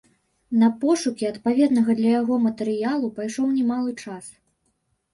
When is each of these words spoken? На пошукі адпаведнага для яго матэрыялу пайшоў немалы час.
На 0.61 0.69
пошукі 0.83 1.27
адпаведнага 1.33 1.97
для 2.01 2.09
яго 2.21 2.41
матэрыялу 2.49 3.13
пайшоў 3.21 3.55
немалы 3.57 3.99
час. 4.03 4.37